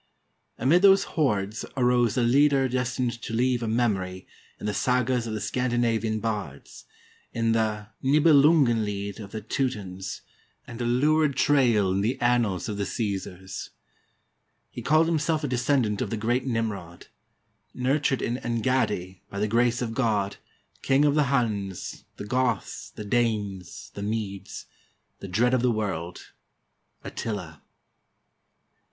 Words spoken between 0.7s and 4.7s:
those hordes arose a leader destined to leave a memory in